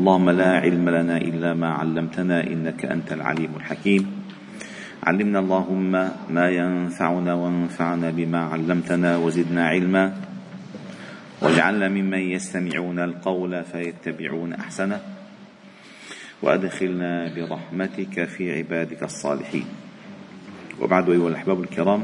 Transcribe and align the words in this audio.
اللهم 0.00 0.30
لا 0.30 0.64
علم 0.64 0.88
لنا 0.88 1.16
إلا 1.16 1.54
ما 1.54 1.68
علمتنا 1.68 2.46
إنك 2.46 2.84
أنت 2.84 3.12
العليم 3.12 3.52
الحكيم. 3.56 4.02
علمنا 5.04 5.38
اللهم 5.38 5.92
ما 6.30 6.46
ينفعنا 6.48 7.34
وانفعنا 7.34 8.10
بما 8.10 8.38
علمتنا 8.38 9.16
وزدنا 9.16 9.68
علما. 9.68 10.12
واجعلنا 11.42 11.88
ممن 11.88 12.18
يستمعون 12.18 12.98
القول 12.98 13.64
فيتبعون 13.64 14.52
أحسنه. 14.52 15.00
وأدخلنا 16.42 17.34
برحمتك 17.36 18.24
في 18.24 18.58
عبادك 18.58 19.02
الصالحين. 19.02 19.64
وبعد 20.80 21.10
أيها 21.10 21.28
الأحباب 21.28 21.60
الكرام 21.60 22.02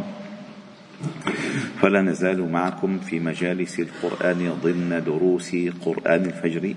فلا 1.80 2.02
نزال 2.02 2.52
معكم 2.52 2.98
في 2.98 3.20
مجالس 3.20 3.80
القرآن 3.80 4.52
ضمن 4.62 5.02
دروس 5.06 5.56
قرآن 5.80 6.24
الفجر. 6.24 6.74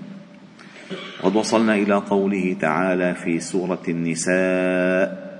قد 1.22 1.36
وصلنا 1.36 1.74
إلى 1.74 1.94
قوله 1.94 2.56
تعالى 2.60 3.14
في 3.14 3.40
سورة 3.40 3.82
النساء 3.88 5.30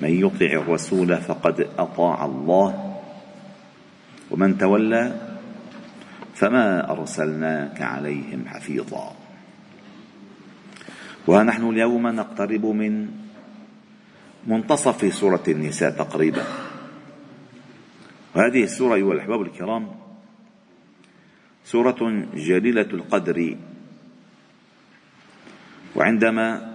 من 0.00 0.12
يطع 0.12 0.46
الرسول 0.46 1.16
فقد 1.16 1.68
أطاع 1.78 2.24
الله 2.24 2.98
ومن 4.30 4.58
تولى 4.58 5.04
فما 6.34 6.90
أرسلناك 6.90 7.82
عليهم 7.82 8.44
حفيظا. 8.46 9.14
ونحن 11.26 11.68
اليوم 11.68 12.06
نقترب 12.06 12.66
من 12.66 13.08
منتصف 14.46 15.14
سورة 15.14 15.44
النساء 15.48 15.90
تقريبا. 15.90 16.44
وهذه 18.36 18.62
السورة 18.62 18.94
أيها 18.94 19.12
الأحباب 19.12 19.42
الكرام 19.42 19.88
سورة 21.64 22.26
جليلة 22.34 22.90
القدر. 22.92 23.56
وعندما 25.96 26.72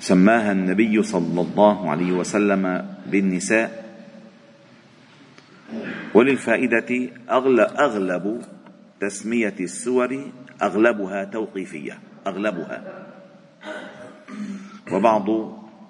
سماها 0.00 0.52
النبي 0.52 1.02
صلى 1.02 1.40
الله 1.40 1.90
عليه 1.90 2.12
وسلم 2.12 2.94
بالنساء 3.06 3.88
وللفائدة 6.14 7.10
أغلب 7.78 8.42
تسمية 9.00 9.54
السور 9.60 10.32
أغلبها 10.62 11.24
توقيفية 11.24 11.98
أغلبها. 12.26 13.06
وبعض 14.92 15.26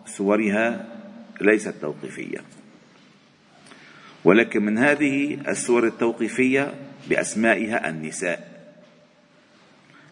سورها 0.06 0.86
ليست 1.40 1.74
توقيفية. 1.80 2.38
ولكن 4.24 4.62
من 4.64 4.78
هذه 4.78 5.38
السور 5.48 5.86
التوقيفية 5.86 6.74
بأسمائها 7.08 7.88
النساء. 7.88 8.57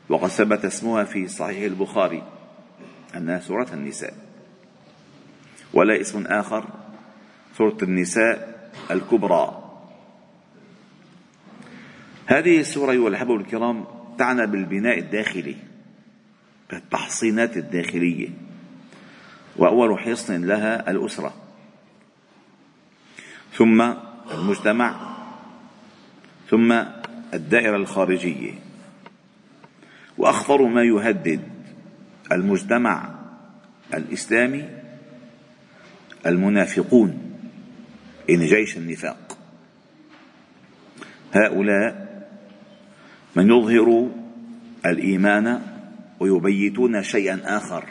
وقد 0.08 0.28
ثبت 0.28 0.64
اسمها 0.64 1.04
في 1.04 1.28
صحيح 1.28 1.62
البخاري 1.64 2.22
أنها 3.16 3.40
سورة 3.40 3.68
النساء. 3.72 4.14
ولا 5.72 6.00
اسم 6.00 6.26
آخر 6.26 6.64
سورة 7.58 7.76
النساء 7.82 8.70
الكبرى. 8.90 9.62
هذه 12.26 12.60
السورة 12.60 12.92
أيها 12.92 13.08
الأحبة 13.08 13.36
الكرام 13.36 13.84
تعنى 14.18 14.46
بالبناء 14.46 14.98
الداخلي 14.98 15.56
بالتحصينات 16.70 17.56
الداخلية 17.56 18.28
وأول 19.56 19.98
حصن 19.98 20.44
لها 20.44 20.90
الأسرة. 20.90 21.34
ثم 23.52 23.94
المجتمع 24.30 25.16
ثم 26.50 26.72
الدائرة 27.34 27.76
الخارجية. 27.76 28.65
وأخطر 30.18 30.62
ما 30.62 30.82
يهدد 30.82 31.40
المجتمع 32.32 33.14
الإسلامي 33.94 34.64
المنافقون 36.26 37.18
إن 38.30 38.46
جيش 38.46 38.76
النفاق. 38.76 39.38
هؤلاء 41.32 42.06
من 43.36 43.50
يظهر 43.50 44.10
الإيمان 44.86 45.60
ويبيتون 46.20 47.02
شيئا 47.02 47.40
آخر. 47.44 47.84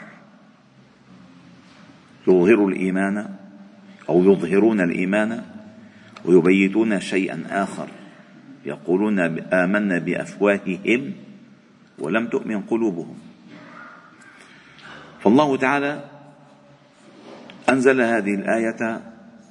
يظهر 2.28 2.66
الإيمان 2.66 3.28
أو 4.08 4.32
يظهرون 4.32 4.80
الإيمان 4.80 5.42
ويبيتون 6.24 7.00
شيئا 7.00 7.44
آخر. 7.50 7.88
يقولون 8.66 9.20
آمنا 9.52 9.98
بأفواههم 9.98 11.12
ولم 11.98 12.26
تؤمن 12.26 12.62
قلوبهم. 12.62 13.18
فالله 15.20 15.56
تعالى 15.56 16.04
أنزل 17.68 18.00
هذه 18.00 18.34
الآية 18.34 19.00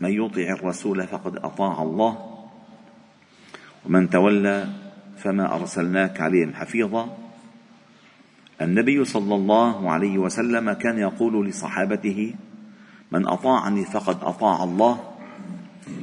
من 0.01 0.11
يطع 0.11 0.41
الرسول 0.41 1.07
فقد 1.07 1.35
أطاع 1.35 1.81
الله 1.81 2.41
ومن 3.85 4.09
تولى 4.09 4.67
فما 5.17 5.55
أرسلناك 5.55 6.21
عليهم 6.21 6.53
حفيظا. 6.53 7.17
النبي 8.61 9.05
صلى 9.05 9.35
الله 9.35 9.91
عليه 9.91 10.17
وسلم 10.17 10.73
كان 10.73 10.97
يقول 10.97 11.47
لصحابته 11.47 12.35
من 13.11 13.27
أطاعني 13.27 13.85
فقد 13.85 14.17
أطاع 14.23 14.63
الله 14.63 15.13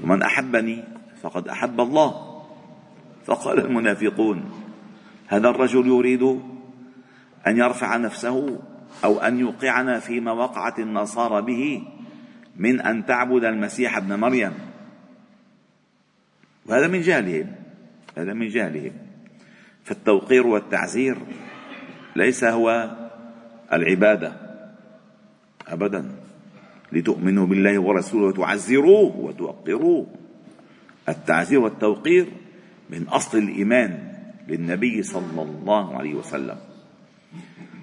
ومن 0.04 0.22
أحبني 0.22 0.84
فقد 1.22 1.48
أحب 1.48 1.81
الله. 1.81 2.28
فقال 3.26 3.60
المنافقون 3.66 4.61
هذا 5.32 5.48
الرجل 5.48 5.87
يريد 5.87 6.22
أن 7.47 7.56
يرفع 7.56 7.97
نفسه 7.97 8.60
أو 9.04 9.20
أن 9.20 9.38
يوقعنا 9.38 9.98
فيما 9.98 10.32
وقعت 10.32 10.78
النصارى 10.78 11.43
به 11.43 11.82
من 12.56 12.81
أن 12.81 13.06
تعبد 13.06 13.44
المسيح 13.44 13.97
ابن 13.97 14.15
مريم. 14.15 14.53
وهذا 16.66 16.87
من 16.87 17.00
جهلهم 17.00 17.47
هذا 18.19 18.32
من 18.32 18.48
جهلهم. 18.48 18.93
فالتوقير 19.84 20.47
والتعزير 20.47 21.16
ليس 22.16 22.44
هو 22.44 22.97
العبادة 23.72 24.32
أبدا. 25.69 26.10
لتؤمنوا 26.93 27.47
بالله 27.47 27.78
ورسوله 27.78 28.26
وتعزروه 28.26 29.16
وتوقروه. 29.16 30.06
التعزير 31.09 31.60
والتوقير 31.60 32.26
من 32.91 33.09
أصل 33.09 33.38
الإيمان. 33.38 34.11
للنبي 34.48 35.03
صلى 35.03 35.42
الله 35.42 35.97
عليه 35.97 36.14
وسلم. 36.14 36.58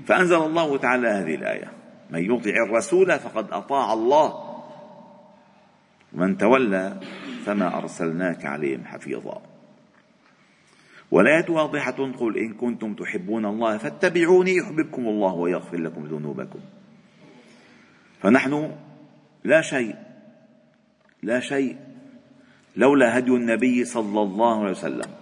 فأنزل 0.06 0.36
الله 0.36 0.78
تعالى 0.78 1.08
هذه 1.08 1.36
الآية. 1.36 1.72
من 2.10 2.36
يطع 2.36 2.54
الرسول 2.68 3.20
فقد 3.20 3.52
أطاع 3.52 3.94
الله. 3.94 4.50
ومن 6.14 6.38
تولى 6.38 7.00
فما 7.46 7.78
أرسلناك 7.78 8.46
عليهم 8.46 8.86
حفيظا. 8.86 9.42
والآية 11.12 11.50
واضحة 11.50 12.12
قل 12.20 12.38
إن 12.38 12.54
كنتم 12.54 12.94
تحبون 12.94 13.46
الله 13.46 13.78
فاتبعوني 13.78 14.56
يحببكم 14.56 15.08
الله 15.08 15.34
ويغفر 15.34 15.78
لكم 15.78 16.06
ذنوبكم. 16.06 16.60
فنحن 18.22 18.72
لا 19.44 19.62
شيء 19.62 19.96
لا 21.24 21.40
شيء 21.40 21.78
لولا 22.76 23.18
هدي 23.18 23.32
النبي 23.32 23.86
صلى 23.86 24.22
الله 24.22 24.62
عليه 24.62 24.72
وسلم. 24.72 25.19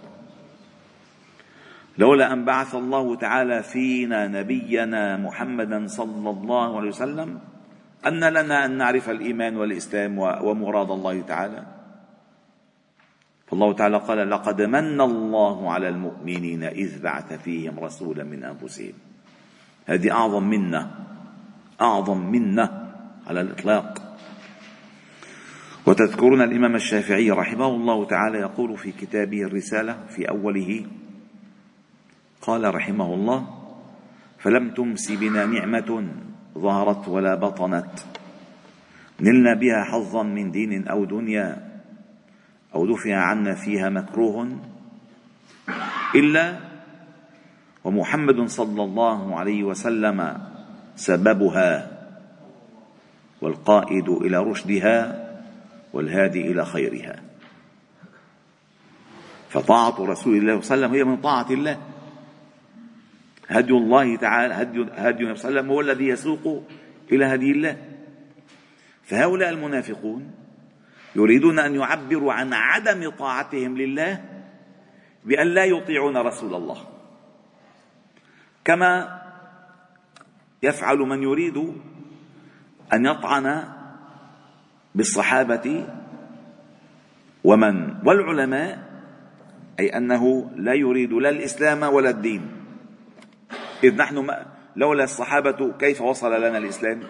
لولا 1.98 2.32
أن 2.32 2.44
بعث 2.44 2.74
الله 2.74 3.16
تعالى 3.16 3.62
فينا 3.62 4.28
نبينا 4.28 5.16
محمدا 5.16 5.86
صلى 5.86 6.30
الله 6.30 6.76
عليه 6.76 6.88
وسلم 6.88 7.38
أن 8.06 8.24
لنا 8.24 8.64
أن 8.64 8.78
نعرف 8.78 9.10
الإيمان 9.10 9.56
والإسلام 9.56 10.18
ومراد 10.18 10.90
الله 10.90 11.20
تعالى. 11.20 11.62
فالله 13.46 13.72
تعالى 13.72 13.96
قال 13.96 14.30
لقد 14.30 14.62
من 14.62 15.00
الله 15.00 15.72
على 15.72 15.88
المؤمنين 15.88 16.62
إذ 16.62 17.02
بعث 17.02 17.32
فيهم 17.32 17.78
رسولا 17.80 18.24
من 18.24 18.44
أنفسهم. 18.44 18.92
هذه 19.86 20.12
أعظم 20.12 20.42
منة 20.42 20.90
أعظم 21.80 22.30
منة 22.30 22.92
على 23.26 23.40
الإطلاق. 23.40 24.16
وتذكرون 25.86 26.42
الإمام 26.42 26.74
الشافعي 26.74 27.30
رحمه 27.30 27.66
الله 27.66 28.04
تعالى 28.04 28.38
يقول 28.38 28.78
في 28.78 28.92
كتابه 28.92 29.42
الرسالة 29.42 29.98
في 30.08 30.28
أوله 30.28 30.86
قال 32.42 32.74
رحمه 32.74 33.14
الله 33.14 33.40
فلم 34.38 34.70
تمس 34.70 35.12
بنا 35.12 35.46
نعمة 35.46 36.06
ظهرت 36.58 37.08
ولا 37.08 37.34
بطنت. 37.34 37.90
نلنا 39.20 39.54
بها 39.54 39.84
حظا 39.84 40.22
من 40.22 40.50
دين 40.50 40.88
أو 40.88 41.04
دنيا 41.04 41.80
أو 42.74 42.86
دفع 42.86 43.14
عنا 43.16 43.54
فيها 43.54 43.88
مكروه 43.88 44.58
إلا 46.14 46.58
ومحمد 47.84 48.46
صلى 48.46 48.82
الله 48.82 49.36
عليه 49.36 49.62
وسلم 49.64 50.38
سببها 50.96 51.98
والقائد 53.42 54.08
إلى 54.08 54.36
رشدها 54.38 54.96
والهادي 55.92 56.40
إلى 56.52 56.64
خيرها. 56.64 57.16
فطاعة 59.48 59.96
رسول 59.98 60.36
الله 60.36 60.60
صلى 60.60 60.74
الله 60.74 60.86
عليه 60.86 60.86
وسلم 60.86 60.94
هي 60.94 61.04
من 61.04 61.16
طاعة 61.16 61.50
الله. 61.50 61.78
هدي 63.48 63.72
الله 63.72 64.16
تعالى 64.16 64.54
هدي 64.54 64.86
هدي 64.92 65.22
النبي 65.22 65.38
صلى 65.38 65.48
الله 65.48 65.60
عليه 65.60 65.60
وسلم 65.60 65.70
هو 65.70 65.80
الذي 65.80 66.08
يسوق 66.08 66.64
إلى 67.12 67.24
هدي 67.24 67.50
الله. 67.50 67.76
فهؤلاء 69.04 69.50
المنافقون 69.50 70.30
يريدون 71.16 71.58
أن 71.58 71.74
يعبروا 71.74 72.32
عن 72.32 72.52
عدم 72.52 73.10
طاعتهم 73.10 73.76
لله 73.76 74.24
بأن 75.24 75.46
لا 75.46 75.64
يطيعون 75.64 76.16
رسول 76.16 76.54
الله. 76.54 76.78
كما 78.64 79.20
يفعل 80.62 80.98
من 80.98 81.22
يريد 81.22 81.56
أن 82.92 83.06
يطعن 83.06 83.64
بالصحابة 84.94 85.86
ومن 87.44 87.94
والعلماء 88.04 88.88
أي 89.80 89.96
أنه 89.96 90.50
لا 90.56 90.74
يريد 90.74 91.12
لا 91.12 91.28
الإسلام 91.28 91.82
ولا 91.82 92.10
الدين. 92.10 92.57
إذ 93.84 93.96
نحن 93.96 94.44
لولا 94.76 95.04
الصحابة 95.04 95.72
كيف 95.72 96.00
وصل 96.00 96.40
لنا 96.42 96.58
الإسلام؟ 96.58 97.02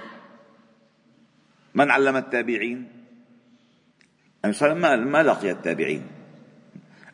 من 1.75 1.91
علم 1.91 2.17
التابعين؟ 2.17 2.89
ما 4.85 5.23
لقي 5.23 5.51
التابعين. 5.51 6.07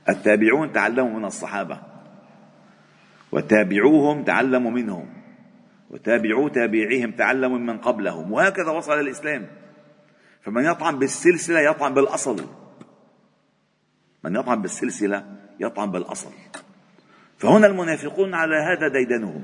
التابعون 0.09 0.73
تعلموا 0.73 1.19
من 1.19 1.25
الصحابة. 1.25 1.83
وتابعوهم 3.33 4.25
تعلموا 4.25 4.71
منهم. 4.71 5.06
وتابعوا 5.91 6.49
تابعيهم 6.49 7.12
تعلموا 7.12 7.59
من 7.59 7.79
قبلهم. 7.79 8.33
وهكذا 8.33 8.71
وصل 8.71 9.00
الإسلام. 9.00 9.47
فمن 10.43 10.65
يطعن 10.65 10.99
بالسلسلة 10.99 11.61
يطعن 11.61 11.95
بالأصل. 11.95 12.47
من 14.25 14.37
يطعن 14.37 14.62
بالسلسلة 14.62 15.37
يطعن 15.61 15.91
بالأصل. 15.91 16.31
فهنا 17.44 17.67
المنافقون 17.67 18.35
على 18.35 18.56
هذا 18.56 18.88
ديدنهم. 18.88 19.43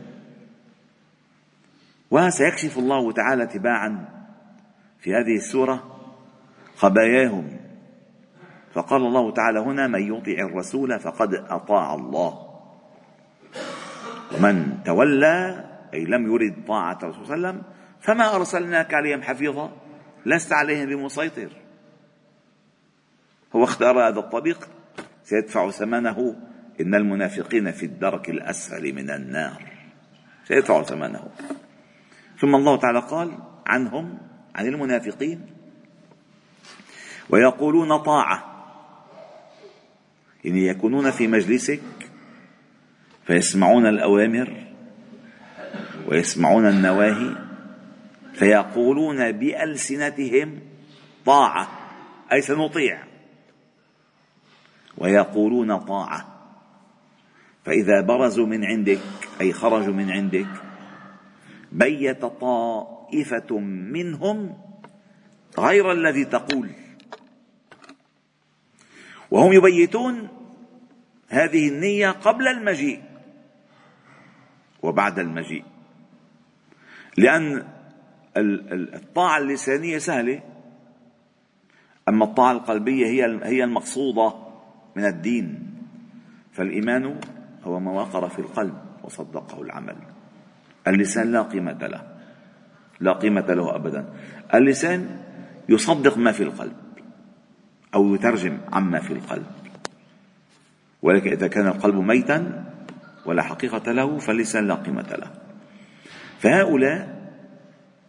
وسيكشف 2.10 2.78
الله 2.78 3.12
تعالى 3.12 3.46
تباعا 3.46 4.08
في 5.00 5.14
هذه 5.14 5.36
السورة 5.36 6.00
خباياهم. 6.76 7.60
فقال 8.74 9.02
الله 9.02 9.32
تعالى 9.32 9.60
هنا 9.60 9.86
من 9.86 10.14
يطع 10.14 10.32
الرسول 10.32 11.00
فقد 11.00 11.34
أطاع 11.34 11.94
الله. 11.94 12.46
ومن 14.36 14.82
تولى 14.84 15.64
أي 15.94 16.04
لم 16.04 16.34
يرد 16.34 16.64
طاعة 16.66 16.98
الرسول 17.02 17.26
صلى 17.26 17.34
الله 17.34 17.48
عليه 17.48 17.58
وسلم 17.58 17.72
فما 18.00 18.36
أرسلناك 18.36 18.94
عليهم 18.94 19.22
حفيظا؟ 19.22 19.70
لست 20.26 20.52
عليهم 20.52 20.88
بمسيطر. 20.88 21.50
هو 23.56 23.64
اختار 23.64 24.08
هذا 24.08 24.20
الطريق 24.20 24.68
سيدفع 25.24 25.70
ثمنه 25.70 26.49
إن 26.80 26.94
المنافقين 26.94 27.72
في 27.72 27.86
الدرك 27.86 28.30
الأسفل 28.30 28.92
من 28.92 29.10
النار. 29.10 29.62
سيدفع 30.44 30.82
ثمنه. 30.82 31.28
ثم 32.38 32.54
الله 32.54 32.76
تعالى 32.76 33.00
قال 33.00 33.38
عنهم 33.66 34.18
عن 34.54 34.66
المنافقين 34.66 35.46
ويقولون 37.30 37.98
طاعة. 37.98 38.44
يعني 40.44 40.66
يكونون 40.66 41.10
في 41.10 41.26
مجلسك 41.26 41.80
فيسمعون 43.26 43.86
الأوامر 43.86 44.66
ويسمعون 46.08 46.66
النواهي 46.68 47.36
فيقولون 48.34 49.32
بألسنتهم 49.32 50.60
طاعة. 51.26 51.68
أي 52.32 52.40
سنطيع. 52.40 53.04
ويقولون 54.98 55.78
طاعة. 55.78 56.39
فإذا 57.64 58.00
برزوا 58.00 58.46
من 58.46 58.64
عندك 58.64 59.00
أي 59.40 59.52
خرجوا 59.52 59.94
من 59.94 60.10
عندك 60.10 60.46
بيت 61.72 62.24
طائفة 62.24 63.58
منهم 63.58 64.58
غير 65.58 65.92
الذي 65.92 66.24
تقول. 66.24 66.70
وهم 69.30 69.52
يبيتون 69.52 70.28
هذه 71.28 71.68
النية 71.68 72.10
قبل 72.10 72.48
المجيء 72.48 73.02
وبعد 74.82 75.18
المجيء. 75.18 75.64
لأن 77.16 77.66
الطاعة 78.36 79.38
اللسانية 79.38 79.98
سهلة 79.98 80.42
أما 82.08 82.24
الطاعة 82.24 82.52
القلبية 82.52 83.06
هي 83.06 83.40
هي 83.42 83.64
المقصودة 83.64 84.34
من 84.96 85.04
الدين. 85.04 85.76
فالإيمان 86.52 87.20
هو 87.64 87.80
ما 87.80 87.90
وقر 87.90 88.28
في 88.28 88.38
القلب 88.38 88.74
وصدقه 89.04 89.62
العمل. 89.62 89.96
اللسان 90.88 91.32
لا 91.32 91.42
قيمة 91.42 91.86
له. 91.86 92.02
لا 93.00 93.12
قيمة 93.12 93.46
له 93.48 93.76
أبدا. 93.76 94.04
اللسان 94.54 95.20
يصدق 95.68 96.18
ما 96.18 96.32
في 96.32 96.42
القلب 96.42 96.76
أو 97.94 98.14
يترجم 98.14 98.58
عما 98.72 99.00
في 99.00 99.12
القلب. 99.12 99.46
ولكن 101.02 101.30
إذا 101.30 101.48
كان 101.48 101.66
القلب 101.66 101.94
ميتا 101.94 102.64
ولا 103.26 103.42
حقيقة 103.42 103.92
له 103.92 104.18
فاللسان 104.18 104.68
لا 104.68 104.74
قيمة 104.74 105.16
له. 105.18 105.30
فهؤلاء 106.38 107.20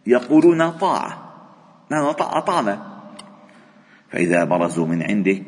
يقولون 0.06 0.70
طاعة. 0.70 1.32
نحن 1.90 2.04
أطعنا 2.20 2.92
فإذا 4.10 4.44
برزوا 4.44 4.86
من 4.86 5.02
عندك 5.02 5.44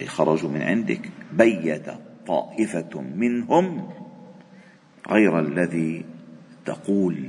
أي 0.00 0.06
خرجوا 0.06 0.50
من 0.50 0.62
عندك 0.62 1.10
بيت 1.32 1.86
طائفة 2.26 3.00
منهم 3.00 3.88
غير 5.08 5.40
الذي 5.40 6.04
تقول 6.64 7.28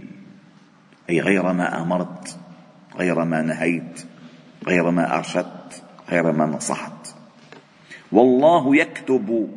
أي 1.09 1.21
غير 1.21 1.53
ما 1.53 1.81
أمرت 1.81 2.39
غير 2.95 3.25
ما 3.25 3.41
نهيت 3.41 4.05
غير 4.67 4.91
ما 4.91 5.17
أرشدت 5.17 5.83
غير 6.09 6.31
ما 6.31 6.45
نصحت. 6.45 7.15
والله 8.11 8.75
يكتب 8.75 9.49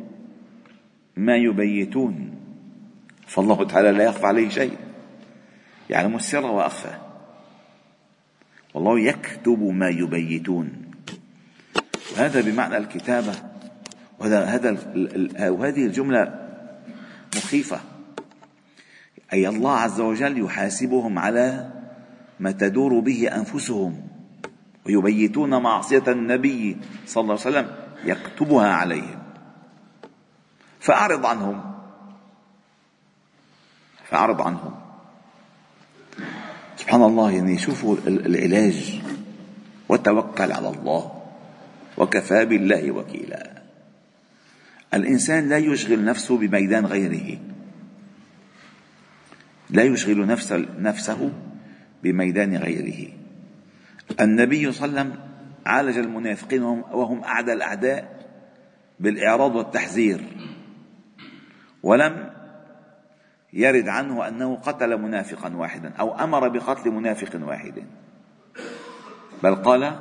ما 1.17 1.35
يبيتون 1.35 2.35
فالله 3.27 3.63
تعالى 3.65 3.91
لا 3.91 4.03
يخفى 4.03 4.25
عليه 4.25 4.49
شيء. 4.49 4.77
يعلم 5.89 6.15
السر 6.15 6.45
وأخفى. 6.45 6.93
والله 8.73 8.99
يكتب 8.99 9.59
ما 9.63 9.89
يبيتون. 9.89 10.91
هذا 12.17 12.41
بمعنى 12.41 12.77
الكتابة 12.77 13.33
وهذا 14.19 14.45
هذا 14.45 14.77
وهذه 15.49 15.85
الجملة 15.85 16.49
مخيفة. 17.35 17.79
أي 19.33 19.47
الله 19.47 19.77
عز 19.77 19.99
وجل 19.99 20.45
يحاسبهم 20.45 21.19
على 21.19 21.71
ما 22.39 22.51
تدور 22.51 22.99
به 22.99 23.35
أنفسهم 23.35 24.07
ويبيتون 24.85 25.61
معصية 25.61 26.03
النبي 26.07 26.77
صلى 27.05 27.21
الله 27.21 27.39
عليه 27.45 27.49
وسلم 27.49 27.75
يكتبها 28.05 28.67
عليهم. 28.73 29.19
فأعرض 30.79 31.25
عنهم. 31.25 31.73
فأعرض 34.05 34.41
عنهم. 34.41 34.75
سبحان 36.77 37.03
الله 37.03 37.31
يعني 37.31 37.57
شوفوا 37.57 37.97
العلاج. 38.07 39.01
وتوكل 39.89 40.51
على 40.51 40.69
الله. 40.69 41.21
وكفى 41.97 42.45
بالله 42.45 42.91
وكيلا. 42.91 43.56
الإنسان 44.93 45.49
لا 45.49 45.57
يشغل 45.57 46.05
نفسه 46.05 46.37
بميدان 46.37 46.85
غيره. 46.85 47.39
لا 49.69 49.83
يشغل 49.83 50.27
نفسه 50.79 51.31
بميدان 52.03 52.57
غيره. 52.57 53.13
النبي 54.21 54.71
صلى 54.71 54.85
الله 54.85 54.99
عليه 54.99 55.09
وسلم 55.09 55.27
عالج 55.65 55.97
المنافقين 55.97 56.63
وهم 56.63 57.23
أعدى 57.23 57.53
الأعداء 57.53 58.27
بالإعراض 58.99 59.55
والتحذير. 59.55 60.23
ولم 61.83 62.29
يرد 63.53 63.87
عنه 63.87 64.27
أنه 64.27 64.55
قتل 64.55 64.97
منافقا 64.97 65.55
واحدا 65.55 65.93
أو 65.99 66.19
أمر 66.19 66.47
بقتل 66.47 66.91
منافق 66.91 67.47
واحد. 67.47 67.83
بل 69.43 69.55
قال 69.55 69.99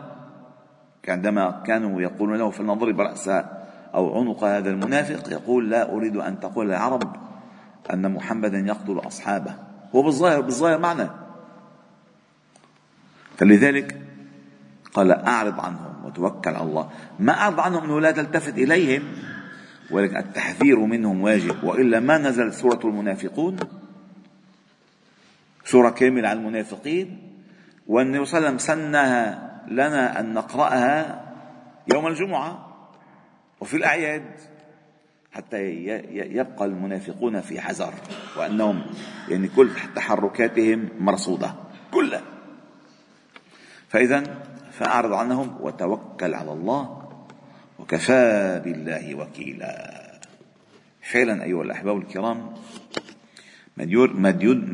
عندما 1.09 1.63
كانوا 1.67 2.03
يقولون 2.03 2.39
له 2.39 2.51
فلنضرب 2.51 3.01
رأس 3.01 3.31
أو 3.97 4.19
عنق 4.21 4.45
هذا 4.45 4.71
المنافق 4.71 5.33
يقول 5.33 5.71
لا 5.71 5.93
أريد 5.93 6.17
أن 6.17 6.41
تقول 6.41 6.71
العرب 6.71 7.17
أن 7.93 8.13
محمدا 8.13 8.59
يقتل 8.59 8.99
أصحابه. 8.99 9.55
هو 9.95 10.03
بالظاهر 10.03 10.41
بالظاهر 10.41 10.79
معنى. 10.79 11.09
فلذلك 13.37 14.01
قال 14.95 15.13
أعرض 15.13 15.61
عنهم 15.61 16.05
وتوكل 16.05 16.51
على 16.51 16.63
الله. 16.63 16.91
ما 17.19 17.33
أعرض 17.33 17.61
عنهم 17.61 17.85
أنه 17.85 18.01
لا 18.01 18.11
تلتفت 18.11 18.59
إليهم 18.59 19.03
ولكن 19.91 20.17
التحذير 20.17 20.79
منهم 20.79 21.21
واجب. 21.21 21.65
وإلا 21.65 22.01
ما 22.01 22.19
نزلت 22.19 22.55
سورة 22.55 22.81
المنافقون؟ 22.85 23.57
سورة 25.65 25.91
كاملة 25.91 26.29
عن 26.29 26.37
المنافقين. 26.37 27.19
والنبي 27.87 28.25
صلى 28.25 28.39
الله 28.39 28.49
عليه 28.49 28.57
وسلم 28.57 28.77
سنها 28.77 29.51
لنا 29.69 30.21
أن 30.21 30.35
نقرأها 30.35 31.23
يوم 31.95 32.07
الجمعة. 32.07 32.66
وفي 33.61 33.77
الأعياد 33.77 34.25
حتى 35.33 35.63
يبقى 36.13 36.65
المنافقون 36.65 37.41
في 37.41 37.61
حذر 37.61 37.95
وأنهم 38.39 38.83
يعني 39.29 39.49
كل 39.49 39.71
تحركاتهم 39.97 40.89
مرصودة 41.01 41.55
كلها. 41.91 42.23
فإذا 43.89 44.45
فأعرض 44.73 45.13
عنهم 45.13 45.57
وتوكل 45.61 46.35
على 46.35 46.53
الله 46.53 47.09
وكفى 47.79 48.61
بالله 48.65 49.15
وكيلا. 49.15 50.03
فعلا 51.03 51.45
أيها 51.45 51.63
الأحباب 51.63 51.97
الكرام 51.99 52.55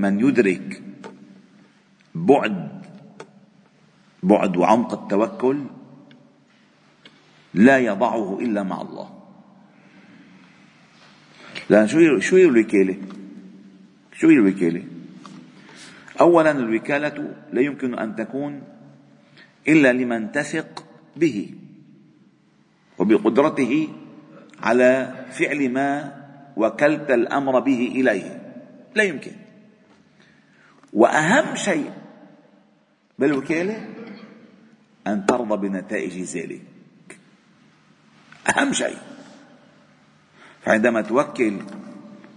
من 0.01 0.21
يدرك 0.21 0.83
بعد 2.15 2.83
بعد 4.23 4.57
وعمق 4.57 4.93
التوكل 4.93 5.65
لا 7.55 7.79
يضعه 7.79 8.39
إلا 8.41 8.63
مع 8.63 8.81
الله 8.81 9.23
لأن 11.71 11.87
شو 11.89 12.19
شو 12.19 12.37
هي 12.37 12.45
الوكالة؟ 12.45 12.97
شو 14.13 14.29
هي 14.29 14.35
الوكالة؟ 14.35 14.83
أولا 16.21 16.51
الوكالة 16.51 17.35
لا 17.53 17.61
يمكن 17.61 17.99
أن 17.99 18.17
تكون 18.17 18.63
إلا 19.69 19.93
لمن 19.93 20.33
تثق 20.33 20.85
به 21.17 21.55
وبقدرته 22.99 23.89
على 24.61 25.15
فعل 25.31 25.69
ما 25.71 26.13
وكلت 26.57 27.11
الأمر 27.11 27.61
به 27.61 27.93
إليه 27.95 28.55
لا 28.95 29.03
يمكن 29.03 29.33
وأهم 30.93 31.57
شيء 31.57 31.91
بالوكالة 33.19 33.89
أن 35.07 35.27
ترضى 35.27 35.69
بنتائج 35.69 36.23
ذلك 36.23 36.72
أهم 38.49 38.73
شيء. 38.73 38.97
فعندما 40.63 41.01
توكل 41.01 41.59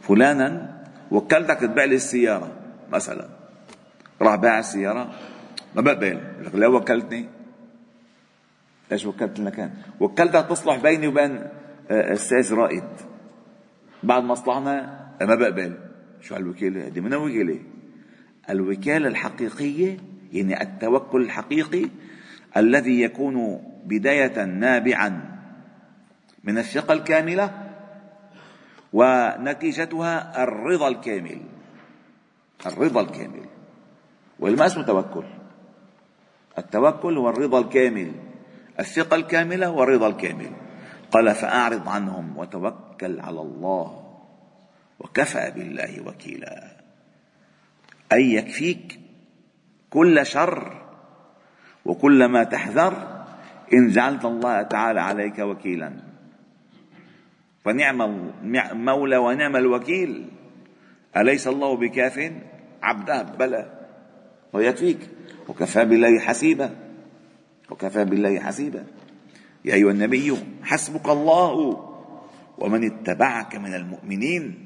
فلانا 0.02 0.84
وكلتك 1.12 1.60
تبيع 1.60 1.84
لي 1.84 1.96
السيارة 1.96 2.52
مثلا. 2.92 3.30
راح 4.22 4.36
باع 4.36 4.60
السيارة. 4.60 5.12
ما 5.76 5.82
بقبل 5.82 6.20
لك 6.42 6.56
لا 6.56 6.68
وكلتني. 6.68 7.26
ليش 8.92 9.06
وكلت 9.06 9.42
كان 9.42 9.74
وكلتك 10.00 10.46
تصلح 10.50 10.76
بيني 10.76 11.08
وبين 11.08 11.42
آه، 11.92 12.14
أستاذ 12.14 12.54
رائد. 12.54 12.84
بعد 14.04 14.24
ما 14.24 14.36
صلحنا 14.36 15.06
ما 15.22 15.36
بقبل 15.36 15.78
شو 16.22 16.36
هالوكالة 16.36 16.88
هذه 16.88 17.00
من 17.00 17.14
وكالة 17.14 17.60
الوكالة 18.50 19.08
الحقيقية 19.08 19.98
يعني 20.34 20.62
التوكل 20.62 21.22
الحقيقي 21.22 21.90
الذي 22.58 23.02
يكون 23.02 23.62
بداية 23.86 24.46
نابعا. 24.46 25.35
من 26.46 26.58
الثقة 26.58 26.94
الكاملة 26.94 27.52
ونتيجتها 28.94 30.44
الرضا 30.44 30.88
الكامل. 30.88 31.42
الرضا 32.66 33.02
الكامل. 33.02 33.46
والما 34.40 34.66
اسمه 34.66 34.84
توكل. 34.84 35.26
التوكل 36.58 37.18
هو 37.18 37.30
الرضا 37.30 37.60
الكامل. 37.60 38.12
الثقة 38.80 39.16
الكاملة 39.16 39.70
والرضا 39.70 40.08
الكامل. 40.08 40.52
قال 41.12 41.36
فأعرض 41.36 41.90
عنهم 41.90 42.38
وتوكل 42.38 43.20
على 43.20 43.42
الله 43.42 44.18
وكفى 45.00 45.52
بالله 45.56 46.08
وكيلا. 46.08 46.72
أي 48.14 48.34
يكفيك 48.34 49.00
كل 49.90 50.26
شر 50.26 50.82
وكل 51.86 52.26
ما 52.26 52.44
تحذر 52.44 53.26
إن 53.74 53.90
جعلت 53.90 54.26
الله 54.26 54.62
تعالى 54.62 55.02
عليك 55.02 55.40
وكيلا. 55.40 56.05
فنعم 57.66 58.02
المولى 58.44 59.18
ونعم 59.18 59.56
الوكيل. 59.56 60.26
أليس 61.18 61.48
الله 61.48 61.78
بكاف؟ 61.78 62.32
عبده 62.84 63.22
بلى. 63.24 63.72
ويكفيك. 64.54 65.00
وكفى 65.48 65.86
بالله 65.86 66.20
حسيبا. 66.20 66.76
وكفى 67.72 68.06
بالله 68.06 68.40
حسيبا. 68.40 68.86
يا 69.66 69.74
أيها 69.74 69.92
النبي 69.92 70.38
حسبك 70.64 71.10
الله. 71.10 71.54
ومن 72.58 72.86
اتبعك 72.86 73.56
من 73.56 73.74
المؤمنين. 73.74 74.66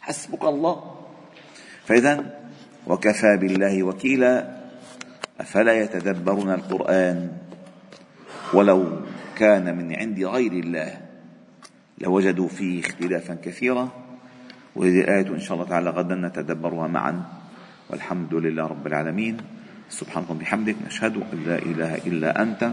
حسبك 0.00 0.44
الله. 0.44 0.94
فإذا 1.84 2.40
وكفى 2.86 3.36
بالله 3.36 3.82
وكيلا 3.82 4.58
أفلا 5.40 5.82
يتدبرون 5.82 6.50
القرآن 6.54 7.32
ولو 8.54 9.00
كان 9.36 9.76
من 9.78 9.94
عند 9.94 10.24
غير 10.24 10.52
الله. 10.52 11.07
لوجدوا 12.00 12.48
فيه 12.48 12.80
اختلافا 12.80 13.34
كثيرا 13.34 13.88
وهذه 14.76 15.00
الآية 15.00 15.28
إن 15.28 15.40
شاء 15.40 15.54
الله 15.54 15.68
تعالى 15.68 15.90
غدا 15.90 16.14
نتدبرها 16.14 16.86
معا 16.86 17.22
والحمد 17.90 18.34
لله 18.34 18.66
رب 18.66 18.86
العالمين. 18.86 19.36
سبحانك 19.90 20.32
بحمدك 20.32 20.76
نشهد 20.86 21.16
أن 21.16 21.38
لا 21.46 21.58
إله 21.58 21.94
إلا 22.06 22.42
أنت 22.42 22.72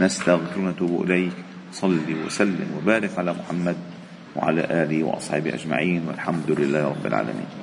نستغفر 0.00 0.60
ونتوب 0.60 1.02
إليك. 1.02 1.32
صل 1.72 2.04
وسلم 2.26 2.68
وبارك 2.76 3.18
على 3.18 3.32
محمد 3.32 3.76
وعلى 4.36 4.60
آله 4.60 5.02
وأصحابه 5.02 5.54
أجمعين 5.54 6.08
والحمد 6.08 6.50
لله 6.50 6.88
رب 6.88 7.06
العالمين. 7.06 7.61